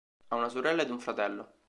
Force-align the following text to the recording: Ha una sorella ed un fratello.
Ha 0.29 0.35
una 0.35 0.49
sorella 0.49 0.81
ed 0.81 0.89
un 0.89 0.99
fratello. 0.99 1.57